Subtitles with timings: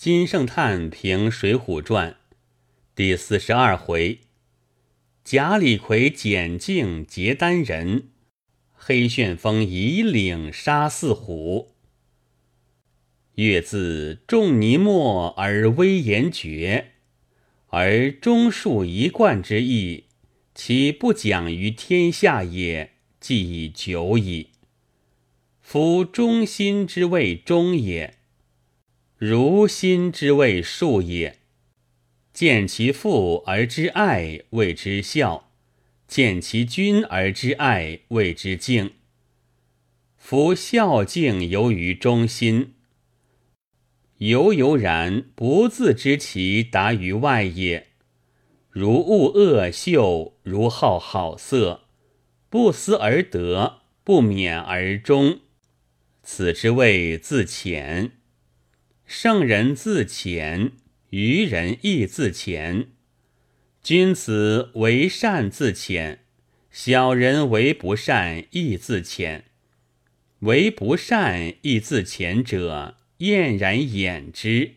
[0.00, 2.12] 金圣叹评《水浒传》
[2.94, 4.20] 第四十二回：
[5.22, 8.08] 贾李逵简镜结丹人，
[8.72, 11.74] 黑旋风以领杀四虎。
[13.34, 16.92] 月自仲尼莫而威严绝，
[17.66, 20.04] 而忠恕一贯之意，
[20.54, 24.48] 其不讲于天下也，既已久矣。
[25.60, 28.19] 夫忠心之谓忠也。
[29.22, 31.40] 如心之谓术也，
[32.32, 35.50] 见其父而知爱，谓之孝；
[36.08, 38.92] 见其君而知爱，谓之敬。
[40.16, 42.72] 夫孝敬由于忠心，
[44.16, 47.88] 犹犹然不自知其达于外也。
[48.70, 51.82] 如恶恶秀，如好好色，
[52.48, 55.40] 不思而得，不勉而终，
[56.22, 58.12] 此之谓自浅。
[59.12, 60.70] 圣人自浅，
[61.08, 62.90] 愚人亦自浅。
[63.82, 66.20] 君子为善自浅，
[66.70, 69.46] 小人为不善亦自浅。
[70.42, 74.74] 为不善亦自浅者，晏然掩之，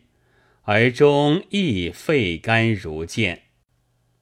[0.63, 3.43] 而终亦废干如剑。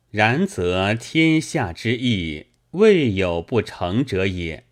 [0.10, 4.66] 然则天下之义，未有不成者也。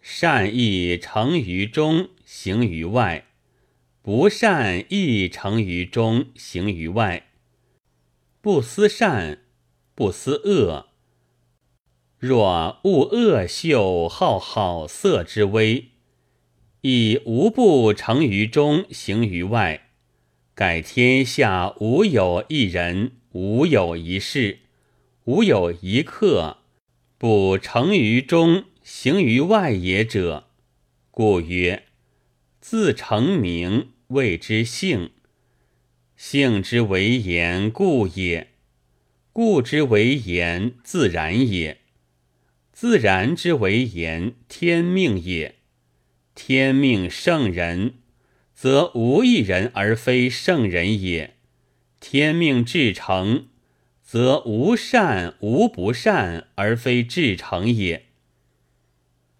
[0.00, 3.26] 善亦成于中，行于外。
[4.02, 7.28] 不善亦成于中，行于外。
[8.40, 9.38] 不思善，
[9.94, 10.88] 不思恶。
[12.18, 15.90] 若恶恶秀，好好色之威，
[16.80, 19.90] 亦无不成于中，行于外。
[20.52, 24.58] 盖天下无有一人，无有一事，
[25.26, 26.58] 无有一客，
[27.18, 30.48] 不成于中，行于外也者。
[31.12, 31.84] 故曰。
[32.60, 35.10] 自成名谓之性，
[36.16, 38.48] 性之为言故也，
[39.32, 41.78] 故之为言自然也，
[42.72, 45.56] 自然之为言天命也。
[46.34, 47.94] 天命圣人，
[48.54, 51.34] 则无一人而非圣人也；
[51.98, 53.48] 天命至诚，
[54.02, 58.06] 则无善无不善而非至诚也。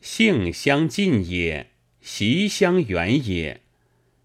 [0.00, 1.68] 性相近也。
[2.02, 3.61] 习相远也，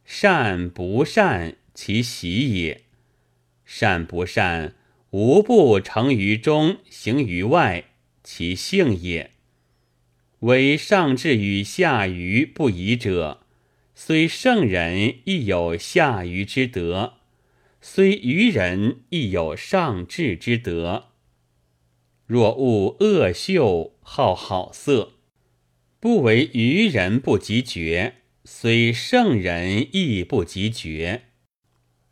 [0.09, 2.83] 善不善其习也。
[3.65, 4.73] 善不善
[5.09, 7.83] 无不成于中，行于外，
[8.23, 9.31] 其性也。
[10.39, 13.41] 唯上至与下愚不疑者，
[13.93, 17.15] 虽圣人亦有下愚之德，
[17.81, 21.07] 虽愚人亦有上智之德。
[22.25, 25.15] 若恶恶秀，好好色。
[25.99, 28.15] 不为愚人不及觉，
[28.49, 31.23] 虽圣人亦不及绝，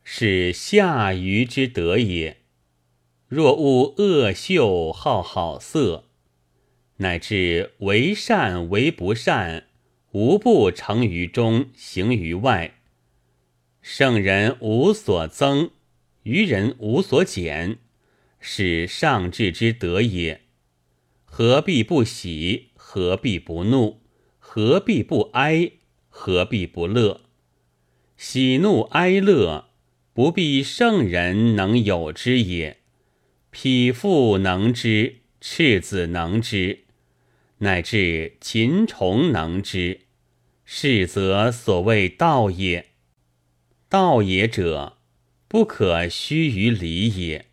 [0.04, 2.42] 是下愚之德也。
[3.30, 6.10] 若恶恶秀，好好色，
[6.98, 9.68] 乃至为善为不善，
[10.12, 12.82] 无不成于中，行于外。
[13.82, 15.72] 圣人无所增，
[16.24, 17.78] 愚人无所减，
[18.42, 20.42] 是上智之德也。
[21.24, 22.72] 何必不喜？
[22.76, 24.02] 何必不怒？
[24.38, 25.72] 何必不哀？
[26.18, 27.22] 何必不乐？
[28.16, 29.66] 喜怒哀乐，
[30.14, 32.78] 不必圣人能有之也。
[33.52, 36.86] 匹夫能知，赤子能知，
[37.58, 40.02] 乃至禽虫能知。
[40.64, 42.92] 是则所谓道也。
[43.90, 44.98] 道也者，
[45.50, 47.48] 不可虚于理也。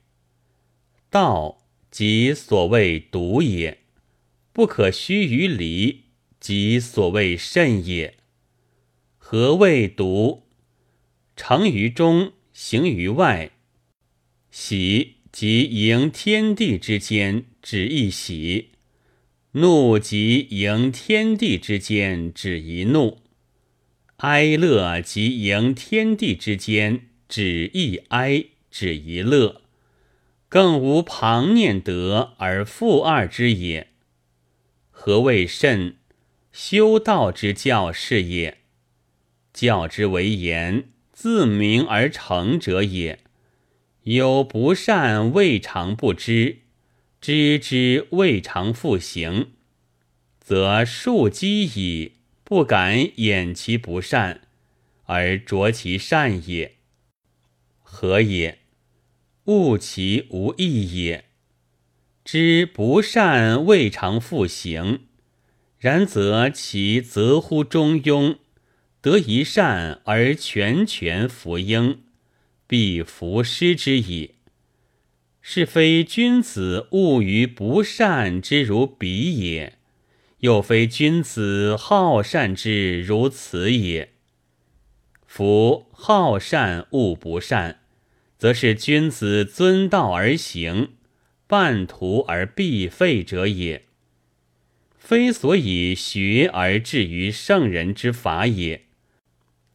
[1.11, 1.59] 道
[1.91, 3.81] 即所谓独也。
[4.53, 6.05] 不可虚于离，
[6.39, 8.19] 即所谓甚也。
[9.35, 10.43] 何谓独？
[11.37, 13.53] 成于中，行于外。
[14.51, 18.67] 喜即迎天地之间，指一喜；
[19.53, 23.23] 怒即迎天地之间，指一怒；
[24.19, 29.63] 哀乐即迎天地之间，指一哀，指一乐。
[30.51, 33.89] 更无旁念得而复二之也。
[34.91, 35.97] 何谓甚？
[36.53, 38.59] 修道之教是也。
[39.53, 43.19] 教之为言，自明而成者也。
[44.05, 46.63] 有不善，未尝不知；
[47.21, 49.53] 知之未尝复行，
[50.41, 54.41] 则树积矣，不敢掩其不善，
[55.05, 56.77] 而着其善也。
[57.81, 58.59] 何也？
[59.45, 61.27] 悟其无益也。
[62.25, 65.01] 知不善未尝复行，
[65.79, 68.37] 然则其则乎中庸，
[69.03, 71.99] 得一善而全权服膺，
[72.69, 74.37] 必服师之矣。
[75.41, 79.77] 是非君子恶于不善之如彼也，
[80.39, 84.13] 又非君子好善之如此也。
[85.27, 87.81] 夫好善恶不善，
[88.39, 90.91] 则是君子遵道而行，
[91.49, 93.87] 半途而必废者也。
[94.97, 98.85] 非所以学而至于圣人之法也。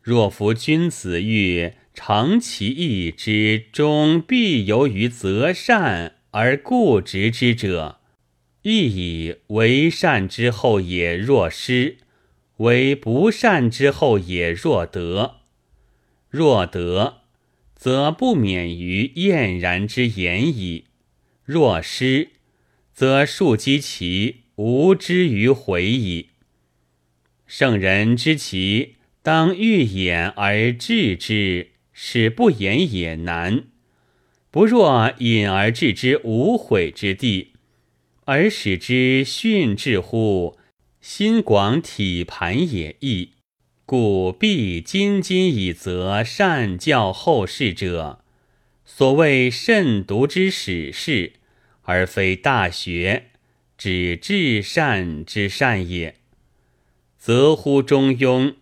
[0.08, 8.00] 若夫君子欲成其义之终，必由于择善而固执之者，
[8.62, 11.98] 亦以为善之后也若失，
[12.60, 15.42] 为不善之后也若得。
[16.30, 17.24] 若得，
[17.76, 20.86] 则不免于厌然之言矣；
[21.44, 22.30] 若失，
[22.94, 26.30] 则树积其无知于悔矣。
[27.46, 28.94] 圣人知其。
[29.28, 33.66] 当欲言而治之，使不言也难；
[34.50, 37.52] 不若隐而治之无悔之地，
[38.24, 40.58] 而使之训治乎
[41.02, 43.32] 心广体盘也易。
[43.86, 48.24] 故必津津以责善教后世者，
[48.86, 51.34] 所谓慎独之始事，
[51.82, 53.32] 而非大学，
[53.78, 56.16] 指至善之善也。
[57.18, 58.56] 则乎中庸。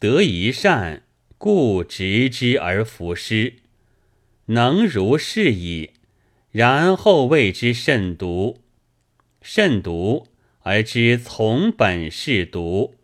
[0.00, 1.02] 得一善，
[1.38, 3.54] 故执之而弗失，
[4.46, 5.90] 能如是矣。
[6.52, 8.60] 然后谓之慎独，
[9.42, 10.28] 慎独
[10.60, 12.94] 而知从本是独，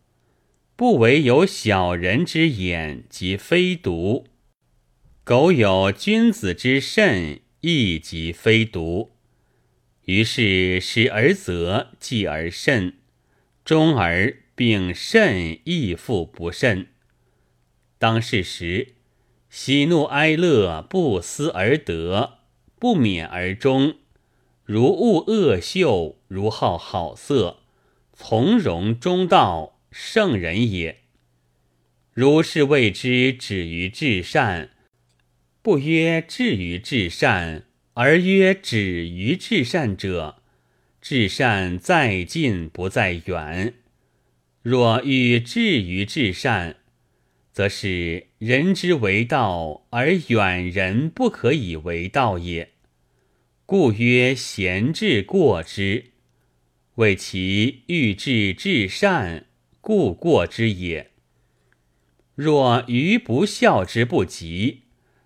[0.76, 4.26] 不为有小人之眼即非独；
[5.24, 9.10] 苟有君子之慎，亦即非独。
[10.04, 12.98] 于是始而则，继而慎，
[13.64, 14.43] 终而。
[14.54, 16.88] 并甚亦复不慎。
[17.98, 18.94] 当是时，
[19.48, 22.38] 喜怒哀乐不思而得，
[22.78, 23.96] 不免而终。
[24.64, 27.58] 如恶恶秀，如好好色，
[28.12, 31.00] 从容中道，圣人也。
[32.12, 34.70] 如是谓之止于至善，
[35.62, 37.64] 不曰至于至善，
[37.94, 40.42] 而曰止于至善者，
[41.00, 43.74] 至善在近不在远。
[44.64, 46.76] 若欲至于至善，
[47.52, 52.70] 则是人之为道，而远人不可以为道也。
[53.66, 56.12] 故曰贤至过之，
[56.94, 59.48] 谓其欲至至善，
[59.82, 61.10] 故过之也。
[62.34, 64.84] 若愚不孝之不及，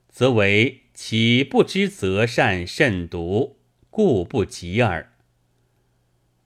[0.09, 5.13] 则为其不知择善慎独，故不及耳。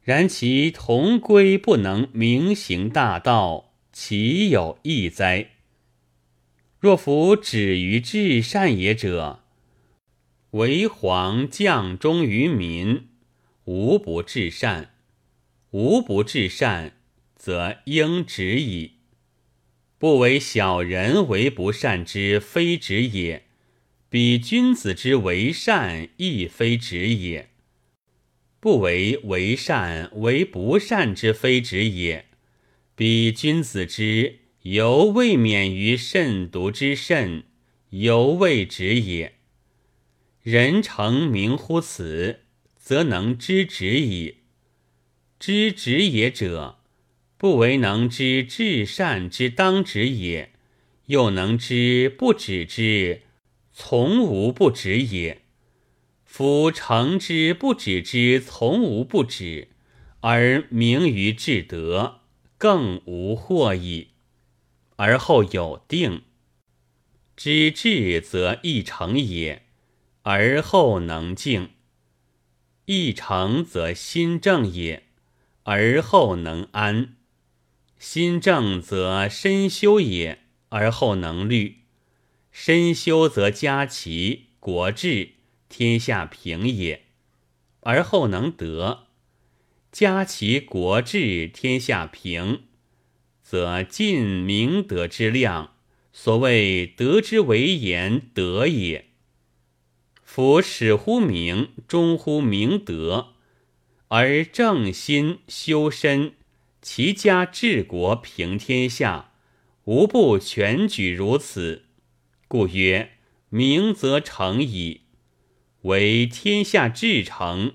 [0.04, 5.50] 然其同归不能明行大道，其有异哉？
[6.80, 9.44] 若夫止于至善也者，
[10.50, 13.10] 为皇降忠于民，
[13.66, 14.86] 无不至善；
[15.70, 16.96] 无不至善，
[17.36, 18.94] 则应止矣。
[19.98, 23.42] 不为小人为不善之，非止也；
[24.08, 27.51] 彼君子之为善，亦非止也。
[28.62, 32.26] 不为为善为不善之非止也，
[32.94, 37.42] 彼君子之犹未免于慎独之慎，
[37.90, 39.34] 犹未止也。
[40.42, 42.42] 人诚明乎此，
[42.76, 44.36] 则能知止矣。
[45.40, 46.78] 知止也者，
[47.36, 50.52] 不为能知至善之当止也，
[51.06, 53.22] 又能知不止之，
[53.72, 55.41] 从无不止也。
[56.34, 59.68] 夫诚之不止之，从无不止，
[60.20, 62.20] 而明于至德，
[62.56, 64.12] 更无惑矣。
[64.96, 66.22] 而后有定，
[67.36, 69.66] 知至则易成也，
[70.22, 71.66] 而后能静；
[72.86, 75.02] 易成则心正也，
[75.64, 77.08] 而后能安；
[77.98, 80.38] 心正则身修也，
[80.70, 81.82] 而后能虑；
[82.50, 85.32] 身修则家齐国治。
[85.72, 87.06] 天下平也，
[87.80, 89.06] 而后能得；
[89.90, 92.64] 家其国治，天下平，
[93.42, 95.72] 则尽明德之量。
[96.12, 99.06] 所谓德之为言，德也。
[100.22, 103.28] 夫始乎明，终乎明德，
[104.08, 106.34] 而正心修身，
[106.82, 109.32] 齐家治国平天下，
[109.84, 111.86] 无不全举如此。
[112.46, 113.12] 故曰：
[113.48, 115.01] 明则成矣。
[115.82, 117.74] 为天下至诚，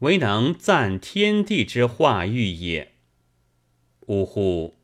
[0.00, 2.92] 唯能赞天地之化育也。
[4.06, 4.76] 呜呼！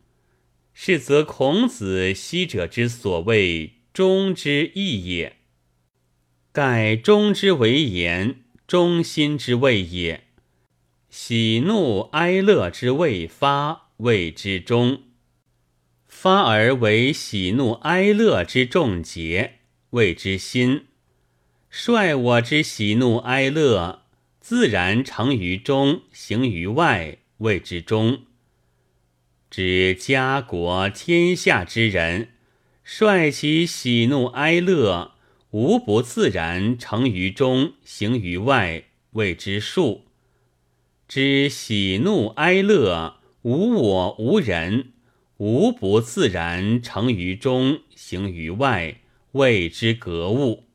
[0.72, 5.36] 是则孔子昔者之所谓忠之义也。
[6.52, 10.22] 盖忠之为言，忠心之谓也；
[11.10, 15.02] 喜怒哀乐之未发，谓之忠。
[16.06, 19.58] 发而为喜怒哀乐之重节，
[19.90, 20.86] 谓之心。
[21.76, 24.04] 率我之喜怒哀乐，
[24.38, 28.20] 自然成于中，行于外，谓之中。
[29.50, 32.28] 指家国天下之人，
[32.84, 35.14] 率其喜怒哀乐，
[35.50, 40.04] 无不自然成于中，行于外，谓之术。
[41.08, 44.92] 知喜怒哀乐，无我无人。
[45.38, 49.00] 无不自然成于中，行于外，
[49.32, 50.68] 谓之格物。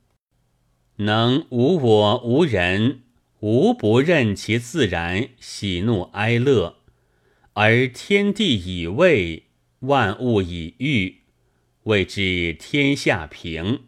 [1.01, 3.03] 能无我无人，
[3.39, 6.79] 无不任其自然，喜怒哀乐，
[7.53, 9.43] 而天地以位，
[9.79, 11.21] 万物以御，
[11.83, 13.83] 谓之天下平。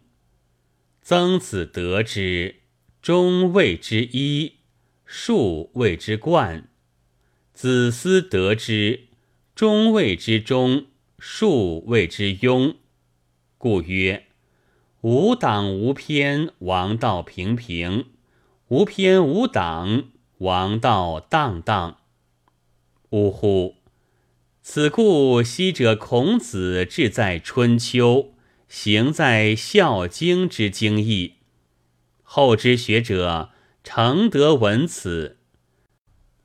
[1.02, 2.62] 曾子得之，
[3.02, 4.54] 中谓之一，
[5.04, 6.62] 数谓之冠；
[7.52, 9.08] 子思得之。
[9.54, 10.86] 中谓之中，
[11.18, 12.76] 数谓之庸，
[13.58, 14.28] 故曰：
[15.02, 18.04] 无党无偏，王道平平；
[18.68, 20.04] 无偏无党，
[20.38, 21.98] 王道荡荡。
[23.10, 23.74] 呜呼！
[24.62, 28.34] 此故昔者孔子志在春秋，
[28.68, 31.32] 行在《孝经》之经义；
[32.22, 33.50] 后之学者
[33.82, 35.38] 诚得闻此，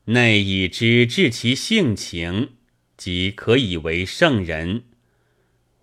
[0.05, 2.53] 内以知治其性情。
[2.97, 4.85] 即可以为圣人，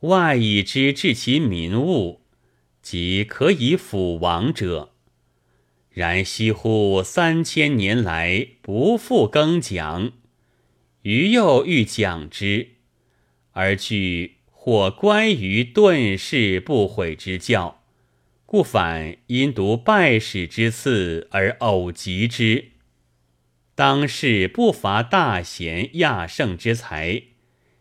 [0.01, 2.24] 外以知治其民物，
[2.85, 4.93] 即可以辅王者。
[5.89, 10.13] 然惜乎三千年来不复更讲，
[11.01, 12.73] 余又欲讲之，
[13.53, 17.83] 而惧或关于遁世不悔之教，
[18.45, 22.73] 故反因读拜史之次而偶及之。
[23.75, 27.23] 当世不乏大贤亚圣之才，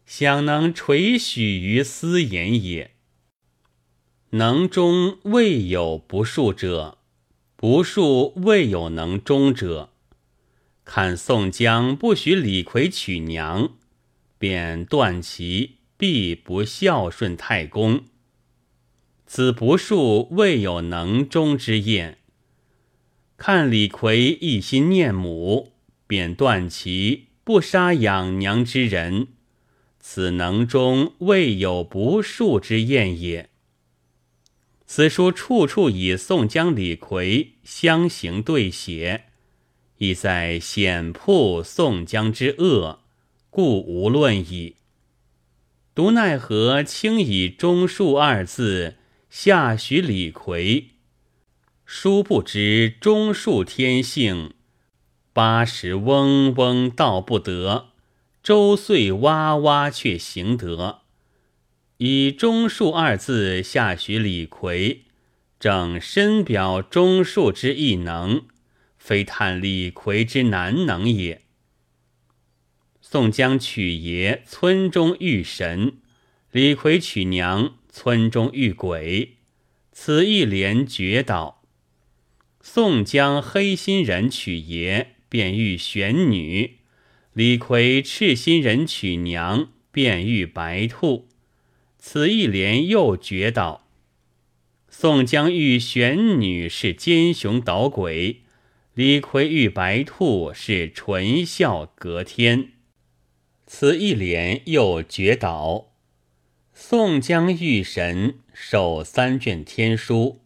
[0.06, 2.93] 想能垂许于斯言也。
[4.36, 6.98] 能中未有不恕者，
[7.56, 9.92] 不恕未有能中者。
[10.84, 13.74] 看宋江不许李逵娶娘，
[14.40, 18.06] 便断其必不孝顺太公。
[19.28, 22.18] 此不恕未有能中之验。
[23.38, 25.74] 看李逵一心念母。
[26.06, 29.30] 便断其不杀养娘之人，
[30.00, 33.50] 此能中未有不恕之验也。
[34.96, 39.24] 此书处处以宋江、李逵相形对写，
[39.98, 43.00] 意在显铺宋江之恶，
[43.50, 44.76] 故无论矣。
[45.96, 48.98] 独奈何轻以忠恕二字
[49.32, 50.90] 下许李逵，
[51.88, 54.54] 殊不知忠恕天性。
[55.34, 57.88] 八十嗡嗡道不得，
[58.44, 61.00] 周岁哇哇却行得。
[61.98, 65.02] 以忠恕二字下许李逵，
[65.60, 68.46] 正深表忠恕之异能，
[68.98, 71.42] 非叹李逵之难能也。
[73.02, 75.94] 宋江娶爷，村中遇神；
[76.52, 79.38] 李逵娶娘，村中遇鬼。
[79.92, 81.64] 此一联绝倒。
[82.62, 85.12] 宋江黑心人娶爷。
[85.34, 86.78] 便遇玄女，
[87.34, 91.28] 李逵赤心人娶娘，便遇白兔。
[92.06, 93.88] 此一联又绝倒。
[94.90, 98.42] 宋江遇玄女是奸雄捣鬼，
[98.94, 102.74] 李逵遇白兔是纯孝隔天。
[103.66, 105.94] 此一联又绝倒。
[106.74, 110.42] 宋江遇神手三卷天书，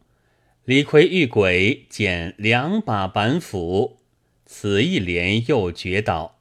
[0.63, 3.97] 李逵遇鬼捡两把板斧。
[4.45, 6.39] 此一联又绝倒。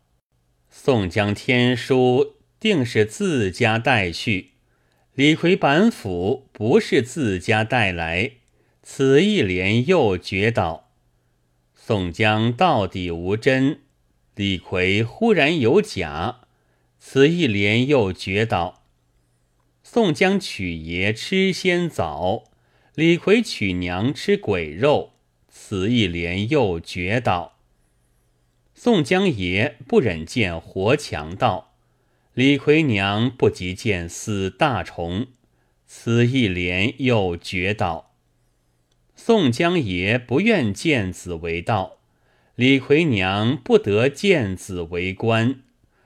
[0.68, 4.50] 宋江天书定是自家带去，
[5.16, 8.32] 李逵板斧不是自家带来。
[8.82, 10.90] 此一联又绝倒。
[11.74, 13.80] 宋江到底无真，
[14.34, 16.42] 李逵忽然有假。
[16.98, 18.84] 此一联又绝倒。
[19.82, 22.44] 宋江娶爷吃仙枣，
[22.94, 25.14] 李逵娶娘吃鬼肉。
[25.48, 27.56] 此一联又绝倒。
[28.74, 31.75] 宋江爷不忍见活强盗，
[32.36, 35.28] 李逵娘不及见死大虫，
[35.86, 38.14] 此一联又绝倒。
[39.14, 41.96] 宋江爷不愿见子为道，
[42.54, 45.62] 李逵娘不得见子为官，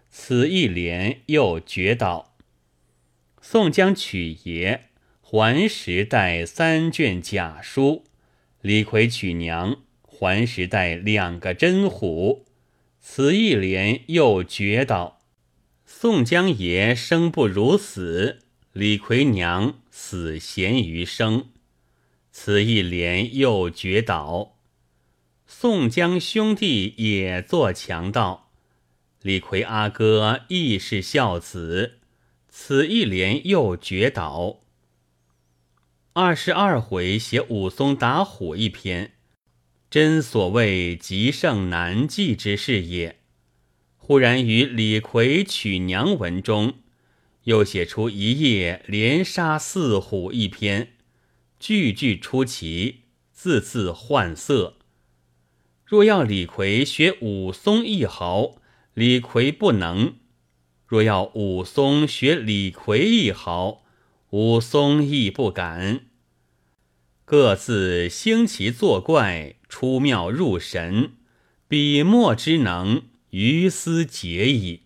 [0.08, 2.37] 此一联又绝倒。
[3.42, 4.82] 宋江取爷，
[5.20, 8.04] 还时带三卷假书；
[8.60, 12.46] 李逵娶娘，还时带两个真虎。
[13.00, 15.20] 此一连又绝倒。
[15.92, 18.38] 宋江爷生不如死，
[18.73, 21.49] 李逵娘死咸于生。
[22.30, 24.56] 此一连又绝倒。
[25.47, 28.50] 宋江兄弟也做强盗，
[29.20, 31.99] 李逵阿哥亦是孝子。
[32.49, 34.61] 此一连又绝倒。
[36.14, 39.14] 二十二回写武松打虎一篇，
[39.90, 43.20] 真所谓极胜难计之事也。
[44.11, 46.75] 忽然于李逵娶娘文中，
[47.45, 50.95] 又写出一夜连杀四虎一篇，
[51.61, 54.79] 句句出奇，字字换色。
[55.87, 58.57] 若要李逵学武松一毫，
[58.95, 60.14] 李逵不能。
[60.88, 63.85] 若要武松学李逵一毫，
[64.31, 66.07] 武松亦不敢。
[67.25, 71.12] 各自兴奇作怪，出庙入神，
[71.69, 74.82] 笔墨之能，于斯结矣。